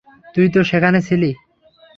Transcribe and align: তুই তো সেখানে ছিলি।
তুই 0.35 0.47
তো 0.49 0.59
সেখানে 0.63 0.99
ছিলি। 1.01 1.31